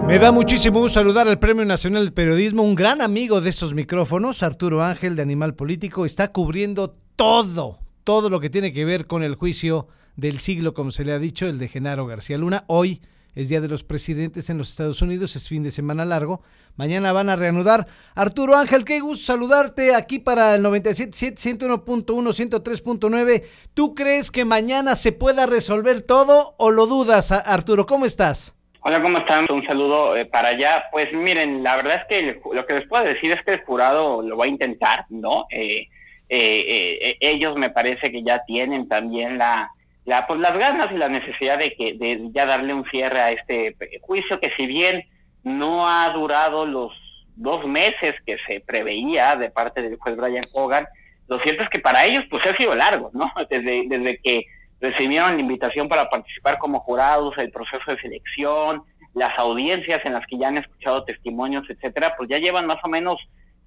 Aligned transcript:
Me 0.07 0.17
da 0.17 0.31
muchísimo 0.31 0.79
gusto 0.79 0.99
saludar 0.99 1.27
al 1.27 1.37
Premio 1.37 1.65
Nacional 1.65 2.05
de 2.05 2.11
Periodismo, 2.11 2.63
un 2.63 2.75
gran 2.75 3.01
amigo 3.01 3.41
de 3.41 3.49
estos 3.49 3.73
micrófonos, 3.73 4.41
Arturo 4.41 4.81
Ángel 4.83 5.15
de 5.15 5.21
Animal 5.21 5.53
Político, 5.53 6.05
está 6.05 6.31
cubriendo 6.31 6.95
todo, 7.15 7.77
todo 8.03 8.29
lo 8.29 8.39
que 8.39 8.49
tiene 8.49 8.73
que 8.73 8.85
ver 8.85 9.05
con 9.05 9.21
el 9.21 9.35
juicio 9.35 9.87
del 10.15 10.39
siglo, 10.39 10.73
como 10.73 10.91
se 10.91 11.05
le 11.05 11.13
ha 11.13 11.19
dicho, 11.19 11.45
el 11.45 11.59
de 11.59 11.67
Genaro 11.67 12.07
García 12.07 12.37
Luna. 12.39 12.63
Hoy 12.67 13.01
es 13.37 13.49
Día 13.49 13.61
de 13.61 13.67
los 13.67 13.83
Presidentes 13.83 14.49
en 14.49 14.57
los 14.57 14.69
Estados 14.69 15.03
Unidos, 15.03 15.35
es 15.35 15.47
fin 15.47 15.61
de 15.61 15.69
semana 15.69 16.05
largo. 16.05 16.41
Mañana 16.75 17.13
van 17.13 17.29
a 17.29 17.35
reanudar. 17.35 17.85
Arturo 18.15 18.55
Ángel, 18.55 18.83
qué 18.83 18.99
gusto 18.99 19.25
saludarte 19.25 19.93
aquí 19.93 20.17
para 20.17 20.55
el 20.55 20.63
97.7, 20.63 21.59
101.1, 21.85 22.05
103.9. 22.05 23.43
¿Tú 23.75 23.93
crees 23.93 24.31
que 24.31 24.43
mañana 24.43 24.95
se 24.95 25.11
pueda 25.11 25.45
resolver 25.45 26.01
todo 26.01 26.55
o 26.57 26.71
lo 26.71 26.87
dudas, 26.87 27.31
Arturo? 27.31 27.85
¿Cómo 27.85 28.07
estás? 28.07 28.55
Hola, 28.81 29.03
¿cómo 29.03 29.19
están? 29.19 29.45
Un 29.51 29.63
saludo 29.67 30.17
eh, 30.17 30.25
para 30.25 30.49
allá. 30.49 30.85
Pues 30.91 31.13
miren, 31.13 31.61
la 31.61 31.75
verdad 31.75 32.01
es 32.01 32.05
que 32.09 32.41
lo 32.51 32.65
que 32.65 32.73
les 32.73 32.87
puedo 32.87 33.03
decir 33.03 33.31
es 33.31 33.45
que 33.45 33.51
el 33.51 33.63
jurado 33.65 34.23
lo 34.23 34.35
va 34.35 34.45
a 34.45 34.47
intentar, 34.47 35.05
¿no? 35.11 35.45
Eh, 35.51 35.87
eh, 36.27 37.17
ellos 37.19 37.55
me 37.55 37.69
parece 37.69 38.11
que 38.11 38.23
ya 38.23 38.43
tienen 38.45 38.87
también 38.87 39.37
la, 39.37 39.69
la, 40.07 40.25
pues 40.25 40.39
las 40.39 40.57
ganas 40.57 40.87
y 40.89 40.97
la 40.97 41.09
necesidad 41.09 41.59
de 41.59 41.73
que 41.73 41.93
de 41.95 42.29
ya 42.31 42.45
darle 42.45 42.73
un 42.73 42.85
cierre 42.85 43.19
a 43.19 43.31
este 43.31 43.75
juicio 44.01 44.39
que 44.39 44.51
si 44.55 44.65
bien 44.65 45.03
no 45.43 45.85
ha 45.85 46.09
durado 46.11 46.65
los 46.65 46.93
dos 47.35 47.67
meses 47.67 48.15
que 48.25 48.37
se 48.47 48.61
preveía 48.61 49.35
de 49.35 49.49
parte 49.49 49.81
del 49.81 49.97
juez 49.97 50.15
Brian 50.15 50.45
Hogan, 50.55 50.87
lo 51.27 51.39
cierto 51.39 51.63
es 51.63 51.69
que 51.69 51.79
para 51.79 52.05
ellos 52.05 52.23
pues 52.29 52.45
ha 52.45 52.55
sido 52.55 52.73
largo, 52.73 53.11
¿no? 53.13 53.29
Desde, 53.49 53.83
desde 53.89 54.17
que 54.19 54.45
recibieron 54.79 55.35
la 55.35 55.41
invitación 55.41 55.89
para 55.89 56.09
participar 56.09 56.57
como 56.57 56.79
jurados, 56.79 57.37
el 57.37 57.51
proceso 57.51 57.91
de 57.91 57.99
selección, 57.99 58.83
las 59.13 59.37
audiencias 59.37 59.99
en 60.05 60.13
las 60.13 60.25
que 60.25 60.37
ya 60.37 60.47
han 60.47 60.57
escuchado 60.57 61.03
testimonios, 61.03 61.69
etcétera, 61.69 62.15
pues 62.17 62.29
ya 62.29 62.37
llevan 62.37 62.65
más 62.65 62.77
o 62.81 62.87
menos 62.87 63.17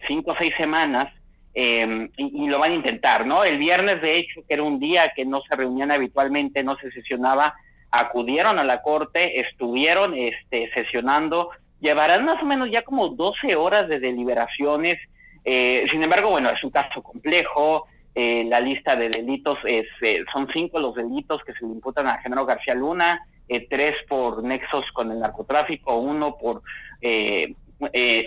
cinco 0.09 0.33
o 0.33 0.37
seis 0.39 0.55
semanas 0.57 1.13
eh, 1.55 2.09
y, 2.17 2.49
lo 2.49 2.59
van 2.59 2.73
a 2.73 2.75
intentar, 2.75 3.27
¿no? 3.27 3.45
El 3.45 3.59
viernes, 3.59 4.01
de 4.01 4.19
hecho, 4.19 4.43
que 4.47 4.55
era 4.55 4.63
un 4.63 4.79
día 4.79 5.13
que 5.15 5.25
no 5.25 5.43
se 5.49 5.57
reunían 5.57 5.91
habitualmente, 5.91 6.63
no 6.63 6.77
se 6.77 6.91
sesionaba, 6.93 7.55
acudieron 7.91 8.59
a 8.59 8.65
la 8.65 8.83
corte, 8.83 9.41
estuvieron 9.41 10.15
este, 10.15 10.71
sesionando, 10.73 11.51
llevarán 11.81 12.25
más 12.25 12.41
o 12.43 12.47
menos 12.47 12.71
ya 12.71 12.83
como 12.83 13.09
12 13.09 13.57
horas 13.57 13.89
de 13.89 13.99
deliberaciones. 13.99 14.97
Eh, 15.45 15.87
sin 15.91 16.03
embargo, 16.03 16.31
bueno, 16.31 16.51
es 16.51 16.63
un 16.63 16.71
caso 16.71 17.03
complejo. 17.03 17.87
Eh, 18.15 18.45
la 18.49 18.61
lista 18.61 18.95
de 18.97 19.09
delitos 19.09 19.59
es, 19.65 19.87
eh, 20.03 20.25
son 20.33 20.49
cinco 20.53 20.79
los 20.79 20.95
delitos 20.95 21.43
que 21.45 21.53
se 21.53 21.65
le 21.65 21.73
imputan 21.73 22.07
a 22.07 22.19
Genaro 22.19 22.45
García 22.47 22.75
Luna, 22.75 23.27
tres 23.69 23.97
por 24.09 24.45
nexos 24.45 24.85
con 24.93 25.11
el 25.11 25.19
narcotráfico, 25.19 25.97
uno 25.97 26.37
por 26.39 26.63
eh, 27.03 27.55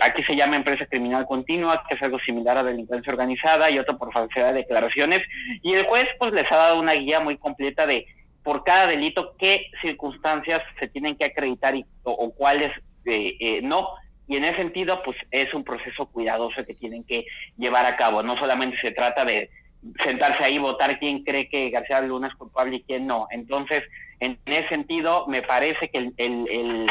aquí 0.00 0.22
se 0.24 0.36
llama 0.36 0.56
empresa 0.56 0.86
criminal 0.86 1.26
continua, 1.26 1.84
que 1.88 1.94
es 1.94 2.02
algo 2.02 2.18
similar 2.20 2.58
a 2.58 2.64
delincuencia 2.64 3.12
organizada, 3.12 3.70
y 3.70 3.78
otro 3.78 3.96
por 3.96 4.12
falsedad 4.12 4.48
de 4.48 4.60
declaraciones. 4.60 5.20
Y 5.62 5.74
el 5.74 5.86
juez 5.86 6.08
pues 6.18 6.32
les 6.32 6.50
ha 6.50 6.56
dado 6.56 6.80
una 6.80 6.92
guía 6.94 7.20
muy 7.20 7.36
completa 7.36 7.86
de 7.86 8.06
por 8.44 8.62
cada 8.62 8.86
delito 8.86 9.34
qué 9.38 9.70
circunstancias 9.80 10.60
se 10.78 10.86
tienen 10.88 11.16
que 11.16 11.24
acreditar 11.24 11.74
y, 11.74 11.84
o, 12.04 12.30
cuáles 12.32 12.70
eh, 13.06 13.36
eh, 13.40 13.60
no. 13.62 13.88
Y 14.28 14.36
en 14.36 14.44
ese 14.44 14.56
sentido, 14.56 15.02
pues 15.02 15.16
es 15.30 15.52
un 15.54 15.64
proceso 15.64 16.06
cuidadoso 16.06 16.64
que 16.64 16.74
tienen 16.74 17.04
que 17.04 17.26
llevar 17.58 17.86
a 17.86 17.96
cabo. 17.96 18.22
No 18.22 18.36
solamente 18.36 18.78
se 18.80 18.92
trata 18.92 19.24
de 19.24 19.50
sentarse 20.02 20.44
ahí 20.44 20.56
y 20.56 20.58
votar 20.58 20.98
quién 20.98 21.24
cree 21.24 21.48
que 21.48 21.70
García 21.70 22.00
Luna 22.00 22.28
es 22.28 22.34
culpable 22.34 22.76
y 22.76 22.82
quién 22.82 23.06
no. 23.06 23.26
Entonces, 23.30 23.82
en 24.20 24.38
ese 24.46 24.68
sentido, 24.68 25.26
me 25.26 25.42
parece 25.42 25.88
que 25.90 25.98
el 25.98 26.14
el 26.16 26.86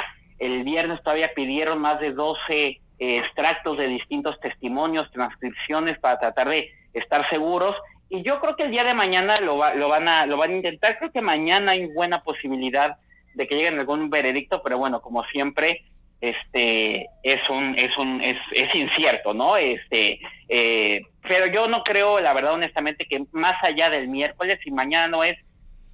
viernes 0.64 1.02
todavía 1.04 1.32
pidieron 1.36 1.80
más 1.80 2.00
de 2.00 2.12
12 2.12 2.42
eh, 2.58 2.80
extractos 3.00 3.78
de 3.78 3.88
distintos 3.88 4.40
testimonios, 4.40 5.12
transcripciones 5.12 5.98
para 6.00 6.20
tratar 6.20 6.50
de 6.50 6.72
estar 6.94 7.28
seguros. 7.30 7.76
Y 8.10 8.22
yo 8.22 8.40
creo 8.40 8.56
que 8.56 8.64
el 8.64 8.72
día 8.72 8.84
de 8.84 8.94
mañana 8.94 9.36
lo, 9.42 9.58
lo, 9.76 9.90
van, 9.90 10.08
a, 10.08 10.26
lo 10.26 10.38
van 10.38 10.52
a 10.52 10.56
intentar. 10.56 10.98
Creo 11.00 11.12
que 11.12 11.22
mañana 11.22 11.72
hay 11.72 11.88
buena 11.88 12.22
posibilidad 12.22 12.98
de 13.34 13.48
que 13.48 13.56
lleguen 13.56 13.80
algún 13.80 14.10
veredicto, 14.10 14.62
pero 14.62 14.78
bueno, 14.78 15.02
como 15.02 15.24
siempre, 15.26 15.84
este 16.24 17.10
es 17.22 17.50
un 17.50 17.76
es 17.78 17.98
un 17.98 18.22
es, 18.22 18.38
es 18.54 18.74
incierto 18.74 19.34
no 19.34 19.58
este 19.58 20.22
eh, 20.48 21.02
pero 21.22 21.48
yo 21.48 21.68
no 21.68 21.84
creo 21.84 22.22
la 22.22 22.34
verdad 22.34 22.54
honestamente 22.54 23.06
que 23.06 23.26
más 23.34 23.62
allá 23.62 23.90
del 23.90 24.08
miércoles 24.08 24.58
y 24.64 24.72
mañana 24.72 25.10
no 25.10 25.26
es 25.26 25.36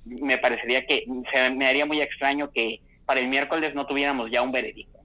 me 0.06 0.38
parecería 0.38 0.86
que 0.86 1.04
se 1.34 1.50
me 1.50 1.66
haría 1.66 1.88
muy 1.88 2.00
extraño 2.00 2.52
que 2.52 2.80
para 3.10 3.22
el 3.22 3.28
miércoles 3.28 3.74
no 3.74 3.88
tuviéramos 3.88 4.30
ya 4.30 4.44
un 4.44 4.52
veredicto. 4.52 5.00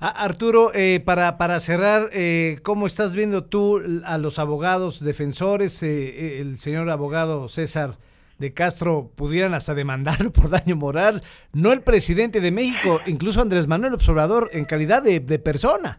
Ah, 0.00 0.14
Arturo, 0.22 0.70
eh, 0.74 1.02
para, 1.04 1.38
para 1.38 1.58
cerrar, 1.58 2.08
eh, 2.12 2.60
¿cómo 2.62 2.86
estás 2.86 3.16
viendo 3.16 3.46
tú 3.46 3.82
a 4.04 4.16
los 4.16 4.38
abogados 4.38 5.04
defensores? 5.04 5.82
Eh, 5.82 6.40
el 6.40 6.56
señor 6.58 6.88
abogado 6.88 7.48
César 7.48 7.96
de 8.38 8.54
Castro 8.54 9.10
pudieran 9.16 9.54
hasta 9.54 9.74
demandarlo 9.74 10.32
por 10.32 10.50
daño 10.50 10.76
moral, 10.76 11.24
no 11.52 11.72
el 11.72 11.82
presidente 11.82 12.40
de 12.40 12.52
México, 12.52 13.00
incluso 13.06 13.40
Andrés 13.40 13.66
Manuel 13.66 13.94
Observador 13.94 14.48
en 14.52 14.64
calidad 14.64 15.02
de, 15.02 15.20
persona. 15.40 15.98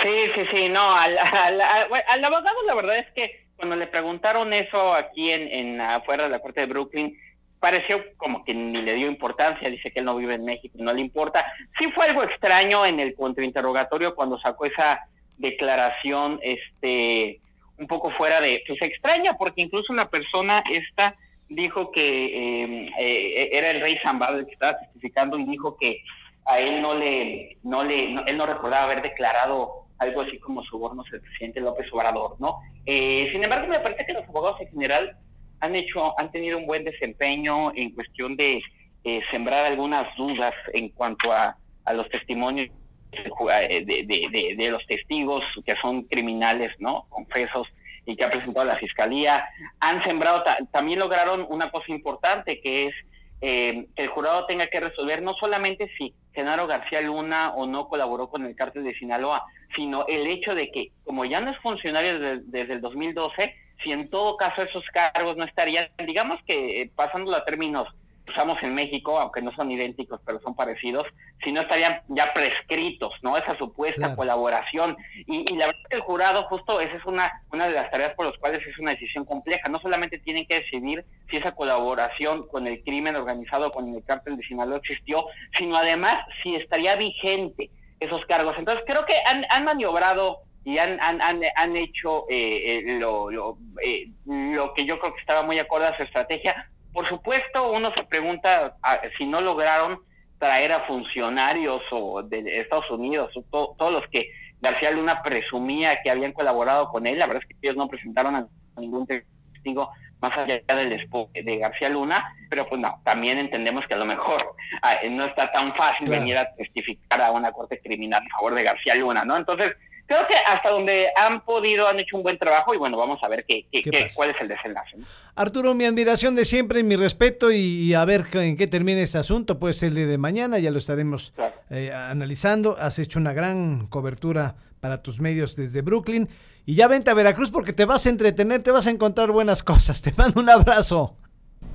Sí, 0.00 0.14
sí, 0.36 0.42
sí, 0.54 0.68
no, 0.68 0.94
al, 0.94 1.18
al, 1.18 2.24
abogado 2.24 2.56
la 2.68 2.74
verdad 2.76 2.98
es 2.98 3.10
que 3.16 3.48
cuando 3.56 3.74
le 3.74 3.88
preguntaron 3.88 4.52
eso 4.52 4.94
aquí 4.94 5.32
en, 5.32 5.48
en 5.48 5.80
afuera 5.80 6.22
de 6.22 6.30
la 6.30 6.38
corte 6.38 6.60
de 6.60 6.66
Brooklyn, 6.66 7.18
pareció 7.60 8.02
como 8.16 8.42
que 8.44 8.54
ni 8.54 8.80
le 8.82 8.94
dio 8.94 9.06
importancia, 9.06 9.68
dice 9.68 9.92
que 9.92 10.00
él 10.00 10.06
no 10.06 10.16
vive 10.16 10.34
en 10.34 10.44
México, 10.44 10.76
no 10.78 10.92
le 10.92 11.02
importa. 11.02 11.44
Sí 11.78 11.90
fue 11.94 12.06
algo 12.06 12.22
extraño 12.22 12.86
en 12.86 12.98
el 12.98 13.14
contrainterrogatorio 13.14 14.14
cuando 14.14 14.40
sacó 14.40 14.64
esa 14.64 15.06
declaración, 15.36 16.40
este, 16.42 17.40
un 17.78 17.86
poco 17.86 18.10
fuera 18.12 18.40
de, 18.40 18.62
pues 18.66 18.80
extraña, 18.82 19.34
porque 19.34 19.62
incluso 19.62 19.92
una 19.92 20.08
persona 20.08 20.62
esta 20.70 21.14
dijo 21.48 21.90
que 21.90 22.62
em, 22.62 22.88
eh, 22.98 23.50
era 23.52 23.70
el 23.70 23.80
rey 23.80 23.98
Zambado 24.02 24.38
el 24.38 24.46
que 24.46 24.52
estaba 24.52 24.78
testificando 24.78 25.38
y 25.38 25.44
dijo 25.44 25.76
que 25.76 26.02
a 26.46 26.60
él 26.60 26.80
no 26.80 26.94
le, 26.94 27.58
no 27.62 27.84
le, 27.84 28.14
él 28.26 28.36
no 28.36 28.46
recordaba 28.46 28.84
haber 28.84 29.02
declarado 29.02 29.86
algo 29.98 30.22
así 30.22 30.38
como 30.38 30.64
sobornos 30.64 31.06
al 31.12 31.20
presidente 31.20 31.60
López 31.60 31.86
Obrador, 31.92 32.36
¿no? 32.38 32.60
Eh, 32.86 33.28
sin 33.32 33.44
embargo, 33.44 33.68
me 33.68 33.80
parece 33.80 34.06
que 34.06 34.14
los 34.14 34.26
abogados 34.28 34.60
en 34.62 34.70
general 34.70 35.16
han 35.60 35.76
hecho, 35.76 36.18
han 36.18 36.30
tenido 36.30 36.58
un 36.58 36.66
buen 36.66 36.84
desempeño 36.84 37.72
en 37.74 37.90
cuestión 37.90 38.36
de 38.36 38.62
eh, 39.04 39.20
sembrar 39.30 39.64
algunas 39.66 40.06
dudas 40.16 40.52
en 40.72 40.88
cuanto 40.90 41.32
a, 41.32 41.56
a 41.84 41.92
los 41.92 42.08
testimonios 42.08 42.68
de, 43.10 44.04
de, 44.06 44.54
de, 44.56 44.70
los 44.70 44.86
testigos 44.86 45.42
que 45.64 45.74
son 45.82 46.02
criminales, 46.02 46.72
¿no? 46.78 47.06
Confesos 47.08 47.66
y 48.06 48.16
que 48.16 48.24
ha 48.24 48.30
presentado 48.30 48.66
la 48.66 48.76
fiscalía. 48.76 49.44
Han 49.80 50.02
sembrado, 50.04 50.44
también 50.72 50.98
lograron 50.98 51.46
una 51.48 51.70
cosa 51.70 51.86
importante 51.88 52.60
que 52.60 52.86
es 52.86 52.94
eh, 53.40 53.86
que 53.96 54.02
el 54.02 54.08
jurado 54.08 54.46
tenga 54.46 54.66
que 54.66 54.80
resolver 54.80 55.22
no 55.22 55.34
solamente 55.40 55.90
si 55.96 56.14
Genaro 56.32 56.66
García 56.66 57.00
Luna 57.00 57.52
o 57.56 57.66
no 57.66 57.88
colaboró 57.88 58.28
con 58.28 58.44
el 58.44 58.54
cártel 58.54 58.84
de 58.84 58.94
Sinaloa, 58.94 59.44
sino 59.74 60.04
el 60.06 60.26
hecho 60.26 60.54
de 60.54 60.70
que 60.70 60.92
como 61.04 61.24
ya 61.24 61.40
no 61.40 61.50
es 61.50 61.58
funcionario 61.58 62.18
desde, 62.18 62.42
desde 62.44 62.74
el 62.74 62.80
2012, 62.80 63.54
si 63.82 63.92
en 63.92 64.08
todo 64.10 64.36
caso 64.36 64.62
esos 64.62 64.84
cargos 64.92 65.36
no 65.36 65.44
estarían, 65.44 65.88
digamos 66.06 66.38
que 66.46 66.82
eh, 66.82 66.90
pasándolo 66.94 67.36
a 67.36 67.44
términos 67.44 67.88
usamos 68.30 68.62
en 68.62 68.74
México, 68.74 69.18
aunque 69.18 69.42
no 69.42 69.52
son 69.52 69.70
idénticos, 69.70 70.20
pero 70.24 70.40
son 70.40 70.54
parecidos, 70.54 71.06
si 71.42 71.52
no 71.52 71.62
estarían 71.62 72.00
ya 72.08 72.32
prescritos, 72.32 73.12
¿no? 73.22 73.36
Esa 73.36 73.56
supuesta 73.58 74.14
colaboración. 74.14 74.96
Y, 75.26 75.44
la 75.56 75.66
verdad 75.66 75.80
es 75.82 75.88
que 75.88 75.96
el 75.96 76.02
jurado, 76.02 76.44
justo 76.44 76.80
esa 76.80 76.96
es 76.96 77.04
una, 77.04 77.30
una 77.52 77.66
de 77.66 77.74
las 77.74 77.90
tareas 77.90 78.14
por 78.14 78.26
las 78.26 78.36
cuales 78.38 78.66
es 78.66 78.78
una 78.78 78.92
decisión 78.92 79.24
compleja. 79.24 79.68
No 79.68 79.80
solamente 79.80 80.18
tienen 80.18 80.46
que 80.46 80.60
decidir 80.60 81.04
si 81.30 81.38
esa 81.38 81.52
colaboración 81.52 82.46
con 82.48 82.66
el 82.66 82.82
crimen 82.82 83.16
organizado, 83.16 83.72
con 83.72 83.94
el 83.94 84.04
cártel 84.04 84.36
de 84.36 84.44
Sinaloa 84.44 84.78
existió, 84.78 85.26
sino 85.56 85.76
además 85.76 86.24
si 86.42 86.54
estaría 86.54 86.96
vigente 86.96 87.70
esos 87.98 88.24
cargos. 88.26 88.54
Entonces 88.58 88.84
creo 88.86 89.04
que 89.04 89.14
han, 89.26 89.44
han 89.50 89.64
maniobrado 89.64 90.38
y 90.64 90.78
han, 90.78 91.00
han, 91.00 91.20
han, 91.22 91.76
hecho 91.76 92.26
eh, 92.28 92.78
eh, 92.78 92.98
lo, 92.98 93.30
lo, 93.30 93.58
eh, 93.82 94.10
lo, 94.26 94.74
que 94.74 94.84
yo 94.84 94.98
creo 94.98 95.14
que 95.14 95.20
estaba 95.20 95.42
muy 95.42 95.58
acorde 95.58 95.86
a 95.86 95.96
su 95.96 96.02
estrategia. 96.02 96.70
Por 96.92 97.08
supuesto, 97.08 97.72
uno 97.72 97.92
se 97.96 98.04
pregunta 98.04 98.76
ah, 98.82 99.00
si 99.16 99.24
no 99.24 99.40
lograron 99.40 100.00
traer 100.38 100.72
a 100.72 100.86
funcionarios 100.86 101.82
o 101.90 102.22
de 102.22 102.60
Estados 102.60 102.90
Unidos, 102.90 103.32
o 103.36 103.74
todos 103.78 103.92
los 103.92 104.06
que 104.08 104.30
García 104.60 104.90
Luna 104.90 105.22
presumía 105.22 106.00
que 106.02 106.10
habían 106.10 106.32
colaborado 106.32 106.88
con 106.88 107.06
él. 107.06 107.18
La 107.18 107.26
verdad 107.26 107.42
es 107.42 107.48
que 107.48 107.56
ellos 107.62 107.76
no 107.76 107.88
presentaron 107.88 108.36
a 108.36 108.46
ningún 108.76 109.06
testigo 109.06 109.90
más 110.20 110.36
allá 110.36 110.60
del 110.66 111.08
de 111.32 111.56
García 111.56 111.88
Luna, 111.88 112.34
pero 112.50 112.68
pues 112.68 112.80
no, 112.80 113.00
también 113.04 113.38
entendemos 113.38 113.86
que 113.86 113.94
a 113.94 113.98
lo 113.98 114.04
mejor 114.04 114.38
ah, 114.82 114.96
no 115.10 115.24
está 115.24 115.50
tan 115.50 115.74
fácil 115.74 116.08
venir 116.08 116.36
a 116.36 116.54
testificar 116.54 117.22
a 117.22 117.30
una 117.30 117.50
corte 117.52 117.80
criminal 117.80 118.22
a 118.22 118.36
favor 118.36 118.54
de 118.54 118.62
García 118.62 118.94
Luna, 118.96 119.24
¿no? 119.24 119.36
Entonces, 119.36 119.74
creo 120.10 120.26
que 120.26 120.34
hasta 120.34 120.70
donde 120.70 121.06
han 121.16 121.40
podido 121.42 121.86
han 121.86 122.00
hecho 122.00 122.16
un 122.16 122.24
buen 122.24 122.36
trabajo 122.36 122.74
y 122.74 122.76
bueno, 122.76 122.96
vamos 122.96 123.20
a 123.22 123.28
ver 123.28 123.44
qué, 123.46 123.64
cuál 124.12 124.30
es 124.30 124.36
el 124.40 124.48
desenlace. 124.48 124.96
Arturo, 125.36 125.72
mi 125.72 125.84
admiración 125.84 126.34
de 126.34 126.44
siempre 126.44 126.80
y 126.80 126.82
mi 126.82 126.96
respeto 126.96 127.52
y, 127.52 127.94
a 127.94 128.04
ver 128.04 128.26
en 128.32 128.56
qué 128.56 128.66
termina 128.66 129.00
este 129.00 129.18
asunto, 129.18 129.60
puede 129.60 129.72
ser 129.72 129.96
el 129.96 130.08
de 130.08 130.18
mañana, 130.18 130.58
ya 130.58 130.72
lo 130.72 130.78
estaremos 130.78 131.32
eh, 131.70 131.92
analizando. 131.92 132.76
Has 132.76 132.98
hecho 132.98 133.20
una 133.20 133.32
gran 133.32 133.86
cobertura 133.86 134.56
para 134.80 135.00
tus 135.00 135.20
medios 135.20 135.54
desde 135.54 135.80
Brooklyn 135.80 136.28
y 136.66 136.74
ya 136.74 136.88
vente 136.88 137.10
a 137.10 137.14
Veracruz 137.14 137.52
porque 137.52 137.72
te 137.72 137.84
vas 137.84 138.04
a 138.04 138.08
entretener, 138.08 138.64
te 138.64 138.72
vas 138.72 138.88
a 138.88 138.90
encontrar 138.90 139.30
buenas 139.30 139.62
cosas. 139.62 140.02
Te 140.02 140.12
mando 140.16 140.40
un 140.40 140.50
abrazo. 140.50 141.14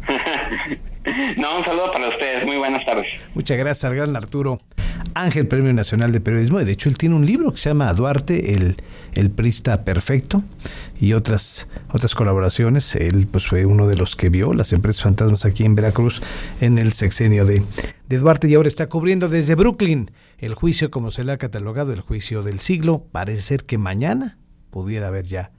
no, 1.37 1.57
un 1.59 1.63
saludo 1.63 1.89
para 1.93 2.09
ustedes. 2.09 2.45
Muy 2.45 2.57
buenas 2.57 2.85
tardes. 2.85 3.07
Muchas 3.33 3.57
gracias 3.57 3.85
al 3.85 3.95
gran 3.95 4.13
Arturo 4.13 4.59
Ángel, 5.13 5.47
Premio 5.47 5.73
Nacional 5.73 6.11
de 6.11 6.19
Periodismo. 6.19 6.59
Y 6.59 6.65
de 6.65 6.71
hecho, 6.71 6.89
él 6.89 6.97
tiene 6.97 7.15
un 7.15 7.25
libro 7.25 7.51
que 7.51 7.57
se 7.57 7.69
llama 7.69 7.93
Duarte, 7.93 8.53
el, 8.53 8.75
el 9.13 9.31
Prista 9.31 9.83
Perfecto, 9.83 10.43
y 10.99 11.13
otras, 11.13 11.69
otras 11.91 12.15
colaboraciones. 12.15 12.95
Él 12.95 13.27
pues, 13.31 13.47
fue 13.47 13.65
uno 13.65 13.87
de 13.87 13.95
los 13.95 14.15
que 14.15 14.29
vio 14.29 14.53
las 14.53 14.73
empresas 14.73 15.01
fantasmas 15.01 15.45
aquí 15.45 15.63
en 15.65 15.75
Veracruz 15.75 16.21
en 16.61 16.77
el 16.77 16.93
sexenio 16.93 17.45
de, 17.45 17.63
de 18.07 18.17
Duarte 18.17 18.47
y 18.47 18.55
ahora 18.55 18.67
está 18.67 18.87
cubriendo 18.87 19.29
desde 19.29 19.55
Brooklyn 19.55 20.11
el 20.37 20.53
juicio, 20.53 20.91
como 20.91 21.11
se 21.11 21.23
le 21.23 21.31
ha 21.31 21.37
catalogado, 21.37 21.93
el 21.93 22.01
juicio 22.01 22.43
del 22.43 22.59
siglo. 22.59 23.05
Parece 23.11 23.41
ser 23.41 23.65
que 23.65 23.77
mañana 23.77 24.37
pudiera 24.69 25.07
haber 25.07 25.25
ya 25.25 25.51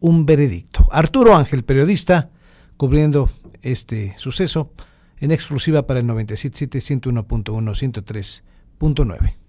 un 0.00 0.26
veredicto. 0.26 0.88
Arturo 0.90 1.36
Ángel, 1.36 1.64
periodista, 1.64 2.30
cubriendo 2.76 3.30
este 3.62 4.14
suceso 4.18 4.72
en 5.18 5.30
exclusiva 5.30 5.86
para 5.86 6.00
el 6.00 6.06
97.7, 6.06 7.00
101.1, 7.00 7.74
103.9. 8.84 9.43